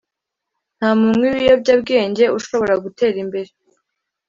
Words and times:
"Nta 0.77 0.89
munywi 0.99 1.25
w’ibiyobyabwenge 1.31 2.25
ushobora 2.37 2.73
gutera 2.83 3.17
imbere 3.23 3.49